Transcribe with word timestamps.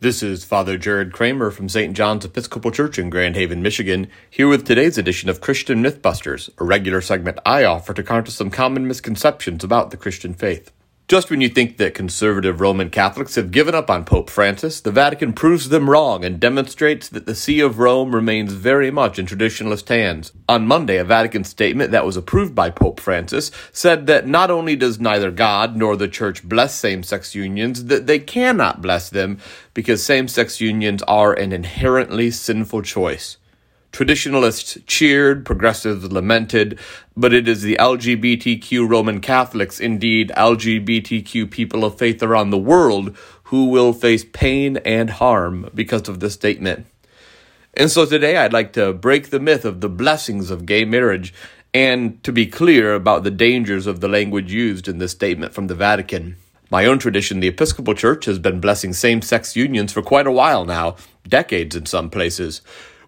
This 0.00 0.22
is 0.22 0.44
Father 0.44 0.78
Jared 0.78 1.12
Kramer 1.12 1.50
from 1.50 1.68
St. 1.68 1.92
John's 1.92 2.24
Episcopal 2.24 2.70
Church 2.70 3.00
in 3.00 3.10
Grand 3.10 3.34
Haven, 3.34 3.62
Michigan, 3.62 4.06
here 4.30 4.46
with 4.46 4.64
today's 4.64 4.96
edition 4.96 5.28
of 5.28 5.40
Christian 5.40 5.82
Mythbusters, 5.82 6.50
a 6.58 6.64
regular 6.64 7.00
segment 7.00 7.40
I 7.44 7.64
offer 7.64 7.92
to 7.92 8.04
counter 8.04 8.30
some 8.30 8.48
common 8.48 8.86
misconceptions 8.86 9.64
about 9.64 9.90
the 9.90 9.96
Christian 9.96 10.34
faith. 10.34 10.70
Just 11.08 11.30
when 11.30 11.40
you 11.40 11.48
think 11.48 11.78
that 11.78 11.94
conservative 11.94 12.60
Roman 12.60 12.90
Catholics 12.90 13.36
have 13.36 13.50
given 13.50 13.74
up 13.74 13.88
on 13.88 14.04
Pope 14.04 14.28
Francis, 14.28 14.78
the 14.78 14.90
Vatican 14.90 15.32
proves 15.32 15.70
them 15.70 15.88
wrong 15.88 16.22
and 16.22 16.38
demonstrates 16.38 17.08
that 17.08 17.24
the 17.24 17.34
See 17.34 17.60
of 17.60 17.78
Rome 17.78 18.14
remains 18.14 18.52
very 18.52 18.90
much 18.90 19.18
in 19.18 19.24
traditionalist 19.24 19.88
hands. 19.88 20.32
On 20.50 20.66
Monday, 20.66 20.98
a 20.98 21.04
Vatican 21.04 21.44
statement 21.44 21.92
that 21.92 22.04
was 22.04 22.18
approved 22.18 22.54
by 22.54 22.68
Pope 22.68 23.00
Francis 23.00 23.50
said 23.72 24.06
that 24.06 24.26
not 24.26 24.50
only 24.50 24.76
does 24.76 25.00
neither 25.00 25.30
God 25.30 25.76
nor 25.76 25.96
the 25.96 26.08
Church 26.08 26.46
bless 26.46 26.74
same 26.74 27.02
sex 27.02 27.34
unions, 27.34 27.86
that 27.86 28.06
they 28.06 28.18
cannot 28.18 28.82
bless 28.82 29.08
them 29.08 29.38
because 29.72 30.04
same 30.04 30.28
sex 30.28 30.60
unions 30.60 31.02
are 31.04 31.32
an 31.32 31.54
inherently 31.54 32.30
sinful 32.30 32.82
choice. 32.82 33.38
Traditionalists 33.92 34.78
cheered, 34.86 35.44
progressives 35.44 36.12
lamented, 36.12 36.78
but 37.16 37.32
it 37.32 37.48
is 37.48 37.62
the 37.62 37.76
LGBTQ 37.80 38.88
Roman 38.88 39.20
Catholics, 39.20 39.80
indeed 39.80 40.30
LGBTQ 40.36 41.50
people 41.50 41.84
of 41.84 41.98
faith 41.98 42.22
around 42.22 42.50
the 42.50 42.58
world, 42.58 43.16
who 43.44 43.66
will 43.66 43.92
face 43.92 44.24
pain 44.32 44.76
and 44.78 45.10
harm 45.10 45.70
because 45.74 46.08
of 46.08 46.20
this 46.20 46.34
statement. 46.34 46.86
And 47.74 47.90
so 47.90 48.04
today 48.04 48.36
I'd 48.36 48.52
like 48.52 48.72
to 48.74 48.92
break 48.92 49.30
the 49.30 49.40
myth 49.40 49.64
of 49.64 49.80
the 49.80 49.88
blessings 49.88 50.50
of 50.50 50.66
gay 50.66 50.84
marriage 50.84 51.32
and 51.72 52.22
to 52.24 52.32
be 52.32 52.46
clear 52.46 52.94
about 52.94 53.24
the 53.24 53.30
dangers 53.30 53.86
of 53.86 54.00
the 54.00 54.08
language 54.08 54.52
used 54.52 54.88
in 54.88 54.98
this 54.98 55.12
statement 55.12 55.54
from 55.54 55.66
the 55.66 55.74
Vatican. 55.74 56.36
My 56.70 56.84
own 56.84 56.98
tradition, 56.98 57.40
the 57.40 57.48
Episcopal 57.48 57.94
Church, 57.94 58.26
has 58.26 58.38
been 58.38 58.60
blessing 58.60 58.92
same 58.92 59.22
sex 59.22 59.56
unions 59.56 59.92
for 59.92 60.02
quite 60.02 60.26
a 60.26 60.32
while 60.32 60.64
now, 60.66 60.96
decades 61.26 61.74
in 61.74 61.86
some 61.86 62.10
places. 62.10 62.60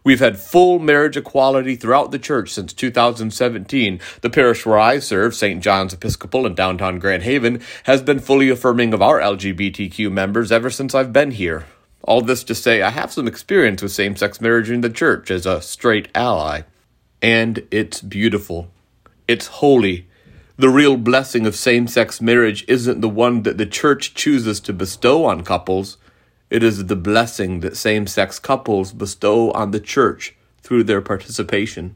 We've 0.03 0.21
had 0.21 0.39
full 0.39 0.79
marriage 0.79 1.17
equality 1.17 1.77
throughout 1.77 2.11
the 2.11 2.19
church 2.19 2.53
since 2.53 2.73
2017. 2.73 4.01
The 4.23 4.31
parish 4.31 4.65
where 4.65 4.79
I 4.79 4.99
serve, 4.99 5.35
St. 5.35 5.63
John's 5.63 5.93
Episcopal 5.93 6.47
in 6.47 6.55
downtown 6.55 6.99
Grand 6.99 7.25
Haven, 7.25 7.61
has 7.85 8.01
been 8.01 8.19
fully 8.19 8.49
affirming 8.49 8.95
of 8.95 9.03
our 9.03 9.21
LGBTQ 9.21 10.11
members 10.11 10.51
ever 10.51 10.71
since 10.71 10.95
I've 10.95 11.13
been 11.13 11.33
here. 11.33 11.67
All 12.03 12.23
this 12.23 12.43
to 12.45 12.55
say, 12.55 12.81
I 12.81 12.91
have 12.91 13.13
some 13.13 13.29
experience 13.29 13.83
with 13.83 13.93
same 13.93 14.17
sex 14.17 14.41
marriage 14.41 14.71
in 14.71 14.81
the 14.81 14.89
church 14.89 15.31
as 15.31 15.45
a 15.45 15.61
straight 15.61 16.09
ally. 16.15 16.63
And 17.21 17.67
it's 17.71 18.01
beautiful. 18.01 18.71
It's 19.29 19.49
holy. 19.49 20.07
The 20.57 20.71
real 20.71 20.97
blessing 20.97 21.47
of 21.47 21.55
same 21.55 21.87
sex 21.87 22.23
marriage 22.23 22.65
isn't 22.67 23.03
the 23.03 23.09
one 23.09 23.43
that 23.43 23.59
the 23.59 23.67
church 23.67 24.15
chooses 24.15 24.61
to 24.61 24.73
bestow 24.73 25.27
on 25.27 25.45
couples 25.45 25.99
it 26.51 26.63
is 26.65 26.87
the 26.87 26.97
blessing 26.97 27.61
that 27.61 27.77
same 27.77 28.07
sex 28.07 28.39
couples 28.39 28.93
bestow 28.93 29.53
on 29.53 29.71
the 29.71 29.81
church 29.81 30.35
through 30.63 30.85
their 30.85 31.01
participation. 31.01 31.95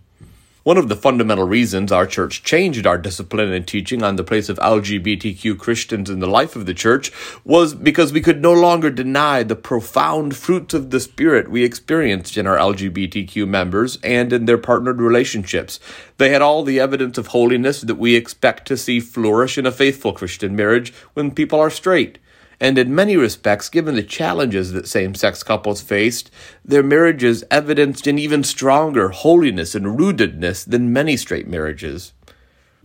One 0.64 0.78
of 0.78 0.88
the 0.88 0.96
fundamental 0.96 1.46
reasons 1.46 1.92
our 1.92 2.06
church 2.06 2.42
changed 2.42 2.86
our 2.86 2.96
discipline 2.96 3.52
and 3.52 3.68
teaching 3.68 4.02
on 4.02 4.16
the 4.16 4.24
place 4.24 4.48
of 4.48 4.56
LGBTQ 4.60 5.58
Christians 5.58 6.08
in 6.08 6.20
the 6.20 6.26
life 6.26 6.56
of 6.56 6.64
the 6.64 6.72
church 6.72 7.12
was 7.44 7.74
because 7.74 8.14
we 8.14 8.22
could 8.22 8.40
no 8.40 8.54
longer 8.54 8.90
deny 8.90 9.42
the 9.42 9.56
profound 9.56 10.34
fruits 10.34 10.72
of 10.72 10.88
the 10.88 11.00
Spirit 11.00 11.50
we 11.50 11.64
experienced 11.64 12.38
in 12.38 12.46
our 12.46 12.56
LGBTQ 12.56 13.46
members 13.46 13.98
and 14.02 14.32
in 14.32 14.46
their 14.46 14.56
partnered 14.56 15.02
relationships. 15.02 15.78
They 16.16 16.30
had 16.30 16.40
all 16.40 16.62
the 16.62 16.80
evidence 16.80 17.18
of 17.18 17.26
holiness 17.26 17.82
that 17.82 17.96
we 17.96 18.14
expect 18.14 18.66
to 18.68 18.78
see 18.78 19.00
flourish 19.00 19.58
in 19.58 19.66
a 19.66 19.72
faithful 19.72 20.14
Christian 20.14 20.56
marriage 20.56 20.94
when 21.12 21.32
people 21.32 21.60
are 21.60 21.68
straight 21.68 22.18
and 22.64 22.78
in 22.78 22.94
many 22.94 23.14
respects, 23.14 23.68
given 23.68 23.94
the 23.94 24.02
challenges 24.02 24.72
that 24.72 24.88
same 24.88 25.14
sex 25.14 25.42
couples 25.42 25.82
faced, 25.82 26.30
their 26.64 26.82
marriages 26.82 27.44
evidenced 27.50 28.06
an 28.06 28.18
even 28.18 28.42
stronger 28.42 29.10
holiness 29.10 29.74
and 29.74 29.98
rootedness 29.98 30.64
than 30.64 30.90
many 30.90 31.14
straight 31.18 31.46
marriages. 31.46 32.14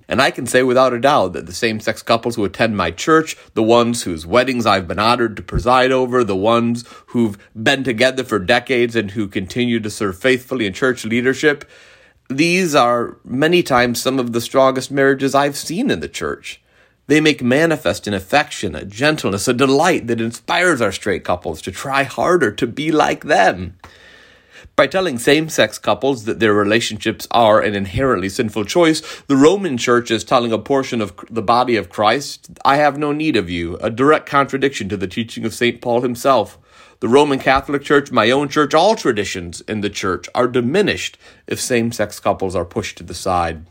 And 0.10 0.22
I 0.22 0.32
can 0.32 0.46
say 0.46 0.64
without 0.64 0.92
a 0.92 1.00
doubt 1.00 1.32
that 1.32 1.46
the 1.46 1.54
same 1.54 1.80
sex 1.80 2.02
couples 2.02 2.36
who 2.36 2.44
attend 2.44 2.76
my 2.76 2.92
church, 2.92 3.38
the 3.54 3.64
ones 3.64 4.04
whose 4.04 4.26
weddings 4.26 4.66
I've 4.66 4.86
been 4.86 5.00
honored 5.00 5.38
to 5.38 5.42
preside 5.42 5.94
over, 5.94 6.26
the 6.26 6.36
ones 6.36 6.84
who've 7.06 7.38
been 7.56 7.86
together 7.86 8.26
for 8.26 8.38
decades 8.38 8.98
and 8.98 9.12
who 9.12 9.30
continue 9.30 9.80
to 9.80 9.90
serve 9.90 10.18
faithfully 10.18 10.66
in 10.66 10.74
church 10.74 11.06
leadership, 11.06 11.64
these 12.28 12.76
are 12.76 13.18
many 13.24 13.64
times 13.64 14.02
some 14.02 14.20
of 14.20 14.34
the 14.34 14.42
strongest 14.42 14.92
marriages 14.92 15.34
I've 15.34 15.56
seen 15.56 15.90
in 15.90 16.02
the 16.02 16.10
church. 16.10 16.62
They 17.10 17.22
make 17.22 17.42
manifest 17.42 18.06
an 18.06 18.14
affection, 18.14 18.76
a 18.76 18.86
gentleness, 18.86 19.48
a 19.48 19.54
delight 19.56 20.06
that 20.06 20.22
inspires 20.22 20.80
our 20.80 20.92
straight 20.92 21.24
couples 21.24 21.60
to 21.64 21.72
try 21.72 22.04
harder 22.04 22.52
to 22.52 22.68
be 22.68 22.92
like 22.92 23.24
them. 23.24 23.80
By 24.76 24.86
telling 24.86 25.18
same 25.18 25.50
sex 25.50 25.80
couples 25.80 26.26
that 26.26 26.40
their 26.40 26.54
relationships 26.54 27.28
are 27.32 27.62
an 27.62 27.74
inherently 27.74 28.30
sinful 28.30 28.66
choice, 28.66 29.02
the 29.22 29.36
Roman 29.36 29.76
Church 29.76 30.12
is 30.12 30.24
telling 30.24 30.52
a 30.52 30.60
portion 30.60 31.02
of 31.02 31.16
the 31.32 31.42
body 31.42 31.76
of 31.76 31.90
Christ, 31.90 32.52
I 32.64 32.76
have 32.76 33.00
no 33.00 33.12
need 33.12 33.36
of 33.36 33.50
you, 33.50 33.78
a 33.78 33.90
direct 33.90 34.28
contradiction 34.28 34.88
to 34.90 34.98
the 34.98 35.08
teaching 35.08 35.46
of 35.46 35.56
St. 35.56 35.82
Paul 35.82 36.02
himself. 36.02 36.60
The 37.00 37.10
Roman 37.10 37.40
Catholic 37.40 37.82
Church, 37.82 38.12
my 38.12 38.30
own 38.30 38.50
church, 38.50 38.76
all 38.76 38.96
traditions 38.96 39.62
in 39.62 39.82
the 39.82 39.90
church 39.90 40.30
are 40.36 40.48
diminished 40.48 41.18
if 41.48 41.60
same 41.60 41.92
sex 41.92 42.20
couples 42.20 42.56
are 42.56 42.66
pushed 42.66 43.00
to 43.00 43.04
the 43.04 43.16
side. 43.16 43.66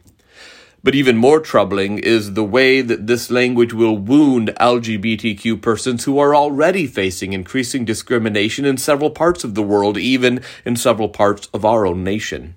But 0.84 0.94
even 0.94 1.16
more 1.16 1.40
troubling 1.40 1.98
is 1.98 2.34
the 2.34 2.44
way 2.44 2.82
that 2.82 3.08
this 3.08 3.30
language 3.30 3.72
will 3.72 3.98
wound 3.98 4.52
LGBTQ 4.60 5.60
persons 5.60 6.04
who 6.04 6.18
are 6.20 6.36
already 6.36 6.86
facing 6.86 7.32
increasing 7.32 7.84
discrimination 7.84 8.64
in 8.64 8.76
several 8.76 9.10
parts 9.10 9.42
of 9.42 9.54
the 9.56 9.62
world, 9.62 9.98
even 9.98 10.40
in 10.64 10.76
several 10.76 11.08
parts 11.08 11.48
of 11.52 11.64
our 11.64 11.84
own 11.84 12.04
nation. 12.04 12.54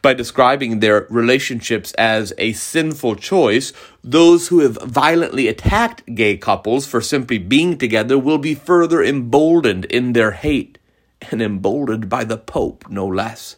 By 0.00 0.14
describing 0.14 0.78
their 0.78 1.08
relationships 1.10 1.92
as 1.94 2.32
a 2.38 2.52
sinful 2.52 3.16
choice, 3.16 3.72
those 4.04 4.46
who 4.46 4.60
have 4.60 4.78
violently 4.82 5.48
attacked 5.48 6.14
gay 6.14 6.36
couples 6.36 6.86
for 6.86 7.00
simply 7.00 7.38
being 7.38 7.78
together 7.78 8.16
will 8.16 8.38
be 8.38 8.54
further 8.54 9.02
emboldened 9.02 9.86
in 9.86 10.12
their 10.12 10.30
hate, 10.30 10.78
and 11.32 11.42
emboldened 11.42 12.08
by 12.08 12.22
the 12.22 12.38
Pope, 12.38 12.88
no 12.88 13.06
less 13.06 13.56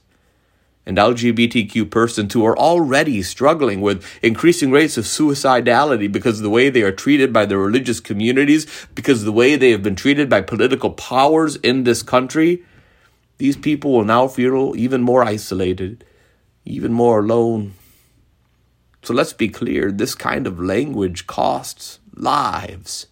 and 0.89 0.97
LGBTQ 0.97 1.91
persons 1.91 2.33
who 2.33 2.47
are 2.47 2.59
already 2.59 3.23
struggling 3.23 3.83
with 3.83 4.03
increasing 4.23 4.71
rates 4.71 4.97
of 4.97 5.05
suicidality 5.05 6.11
because 6.11 6.39
of 6.39 6.43
the 6.43 6.51
way 6.51 6.71
they 6.71 6.83
are 6.83 6.91
treated 6.91 7.31
by 7.31 7.45
the 7.45 7.59
religious 7.59 8.01
communities, 8.01 8.67
because 8.95 9.21
of 9.21 9.27
the 9.27 9.33
way 9.33 9.55
they 9.55 9.71
have 9.71 9.83
been 9.83 9.95
treated 9.95 10.31
by 10.31 10.41
political 10.41 10.91
powers 10.91 11.57
in 11.57 11.85
this 11.85 12.03
country, 12.03 12.65
these 13.37 13.57
people 13.57 13.93
will 13.93 14.05
now 14.05 14.27
feel 14.27 14.73
even 14.77 15.03
more 15.03 15.23
isolated, 15.23 16.07
even 16.65 16.95
more 16.95 17.21
alone. 17.21 17.75
So 19.03 19.13
let's 19.13 19.35
be 19.35 19.49
clear 19.51 19.93
this 19.93 20.15
kind 20.15 20.47
of 20.47 20.59
language 20.59 21.27
costs 21.27 21.99
lives. 22.15 23.09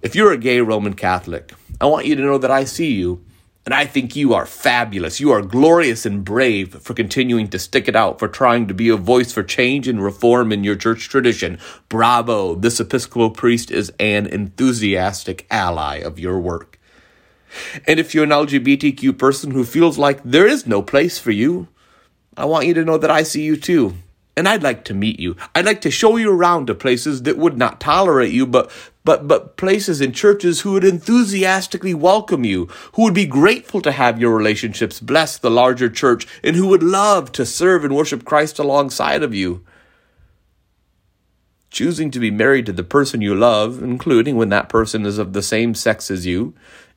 If 0.00 0.14
you're 0.14 0.32
a 0.32 0.38
gay 0.38 0.62
Roman 0.62 0.94
Catholic, 0.94 1.52
I 1.82 1.84
want 1.84 2.06
you 2.06 2.16
to 2.16 2.22
know 2.22 2.38
that 2.38 2.50
I 2.50 2.64
see 2.64 2.92
you 2.92 3.22
and 3.70 3.78
I 3.78 3.86
think 3.86 4.16
you 4.16 4.34
are 4.34 4.46
fabulous. 4.46 5.20
You 5.20 5.30
are 5.30 5.42
glorious 5.42 6.04
and 6.04 6.24
brave 6.24 6.74
for 6.82 6.92
continuing 6.92 7.46
to 7.50 7.58
stick 7.60 7.86
it 7.86 7.94
out, 7.94 8.18
for 8.18 8.26
trying 8.26 8.66
to 8.66 8.74
be 8.74 8.88
a 8.88 8.96
voice 8.96 9.30
for 9.32 9.44
change 9.44 9.86
and 9.86 10.02
reform 10.02 10.50
in 10.50 10.64
your 10.64 10.74
church 10.74 11.08
tradition. 11.08 11.56
Bravo. 11.88 12.56
This 12.56 12.80
Episcopal 12.80 13.30
priest 13.30 13.70
is 13.70 13.92
an 14.00 14.26
enthusiastic 14.26 15.46
ally 15.52 15.98
of 15.98 16.18
your 16.18 16.40
work. 16.40 16.80
And 17.86 18.00
if 18.00 18.12
you're 18.12 18.24
an 18.24 18.30
LGBTQ 18.30 19.16
person 19.16 19.52
who 19.52 19.62
feels 19.62 19.96
like 19.96 20.20
there 20.24 20.48
is 20.48 20.66
no 20.66 20.82
place 20.82 21.20
for 21.20 21.30
you, 21.30 21.68
I 22.36 22.46
want 22.46 22.66
you 22.66 22.74
to 22.74 22.84
know 22.84 22.98
that 22.98 23.12
I 23.12 23.22
see 23.22 23.42
you 23.42 23.56
too 23.56 23.94
and 24.40 24.48
I'd 24.48 24.62
like 24.62 24.86
to 24.86 24.94
meet 24.94 25.20
you. 25.20 25.36
I'd 25.54 25.66
like 25.66 25.82
to 25.82 25.90
show 25.90 26.16
you 26.16 26.32
around 26.32 26.66
to 26.66 26.74
places 26.74 27.24
that 27.24 27.36
would 27.36 27.58
not 27.58 27.78
tolerate 27.78 28.32
you, 28.32 28.46
but 28.46 28.72
but 29.04 29.28
but 29.28 29.58
places 29.58 30.00
and 30.00 30.14
churches 30.14 30.62
who 30.62 30.72
would 30.72 30.82
enthusiastically 30.82 31.92
welcome 31.92 32.42
you, 32.42 32.64
who 32.94 33.02
would 33.02 33.12
be 33.12 33.26
grateful 33.26 33.82
to 33.82 33.92
have 33.92 34.18
your 34.18 34.34
relationships 34.34 34.98
bless 34.98 35.36
the 35.36 35.50
larger 35.50 35.90
church, 35.90 36.26
and 36.42 36.56
who 36.56 36.68
would 36.68 36.82
love 36.82 37.32
to 37.32 37.44
serve 37.44 37.84
and 37.84 37.94
worship 37.94 38.24
Christ 38.24 38.58
alongside 38.58 39.22
of 39.22 39.34
you. 39.34 39.62
Choosing 41.68 42.10
to 42.10 42.18
be 42.18 42.30
married 42.30 42.64
to 42.64 42.72
the 42.72 42.82
person 42.82 43.20
you 43.20 43.34
love, 43.34 43.82
including 43.82 44.36
when 44.36 44.48
that 44.48 44.70
person 44.70 45.04
is 45.04 45.18
of 45.18 45.34
the 45.34 45.42
same 45.42 45.74
sex 45.74 46.10
as 46.10 46.24
you, 46.24 46.54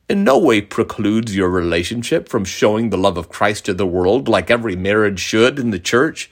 in 0.08 0.24
no 0.24 0.38
way 0.38 0.62
precludes 0.62 1.36
your 1.36 1.50
relationship 1.50 2.30
from 2.30 2.46
showing 2.46 2.90
the 2.90 2.98
love 2.98 3.18
of 3.18 3.28
Christ 3.28 3.66
to 3.66 3.74
the 3.74 3.86
world 3.86 4.30
like 4.30 4.50
every 4.50 4.78
marriage 4.78 5.20
should 5.20 5.60
in 5.60 5.72
the 5.72 5.80
church. 5.80 6.32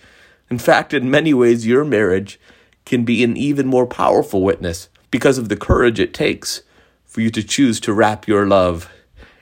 In 0.51 0.59
fact, 0.59 0.94
in 0.94 1.09
many 1.09 1.33
ways, 1.33 1.65
your 1.65 1.86
marriage 1.86 2.39
can 2.86 3.06
be 3.06 3.24
an 3.24 3.38
even 3.38 3.68
more 3.68 3.88
powerful 3.88 4.44
witness 4.44 4.89
because 5.09 5.38
of 5.38 5.48
the 5.48 5.56
courage 5.56 5.98
it 5.98 6.13
takes 6.13 6.62
for 7.06 7.21
you 7.21 7.30
to 7.31 7.42
choose 7.42 7.80
to 7.80 7.94
wrap 7.94 8.27
your 8.27 8.45
love 8.45 8.92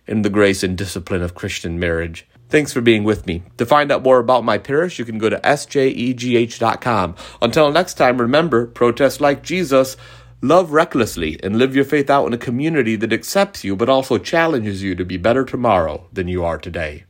in 0.06 0.22
the 0.22 0.30
grace 0.30 0.62
and 0.62 0.78
discipline 0.78 1.24
of 1.24 1.34
Christian 1.34 1.80
marriage. 1.80 2.28
Thanks 2.48 2.72
for 2.72 2.82
being 2.82 3.04
with 3.04 3.26
me. 3.26 3.42
To 3.58 3.66
find 3.66 3.92
out 3.92 4.04
more 4.04 4.20
about 4.20 4.44
my 4.44 4.60
parish, 4.60 5.00
you 5.00 5.06
can 5.06 5.18
go 5.18 5.30
to 5.30 5.40
sjegh.com. 5.40 7.16
Until 7.42 7.72
next 7.72 7.96
time, 7.96 8.22
remember 8.22 8.68
protest 8.68 9.20
like 9.20 9.44
Jesus, 9.44 9.98
Love 10.42 10.72
recklessly 10.72 11.38
and 11.44 11.58
live 11.58 11.76
your 11.76 11.84
faith 11.84 12.10
out 12.10 12.26
in 12.26 12.32
a 12.32 12.38
community 12.38 12.96
that 12.96 13.12
accepts 13.12 13.66
you 13.66 13.76
but 13.76 13.90
also 13.90 14.18
challenges 14.18 14.82
you 14.82 14.96
to 14.96 15.04
be 15.04 15.18
better 15.18 15.44
tomorrow 15.44 16.08
than 16.14 16.30
you 16.30 16.46
are 16.46 16.58
today. 16.58 17.04